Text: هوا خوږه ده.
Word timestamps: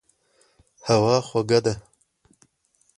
هوا 0.87 1.15
خوږه 1.27 1.59
ده. 1.65 1.73